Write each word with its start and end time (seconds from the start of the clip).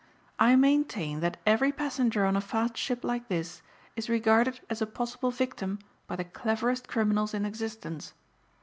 I 0.39 0.55
maintain 0.55 1.19
that 1.19 1.37
every 1.45 1.71
passenger 1.71 2.25
on 2.25 2.35
a 2.35 2.41
fast 2.41 2.75
ship 2.75 3.03
like 3.03 3.27
this 3.27 3.61
is 3.95 4.09
regarded 4.09 4.59
as 4.67 4.81
a 4.81 4.87
possible 4.87 5.29
victim 5.29 5.77
by 6.07 6.15
the 6.15 6.25
cleverest 6.25 6.87
criminals 6.87 7.35
in 7.35 7.45
existence. 7.45 8.13